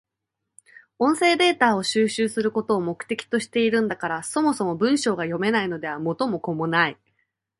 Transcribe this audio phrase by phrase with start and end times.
[0.97, 6.97] 音声データを収集することを目的としているんだから、そもそも文章が読めないのでは元も子もない。